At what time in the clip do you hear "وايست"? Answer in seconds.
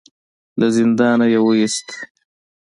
1.45-1.87